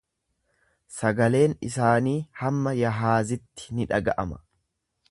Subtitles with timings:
[0.95, 4.43] Sagaleen isaanii hamma Yahaazitti ni dhaga'ama.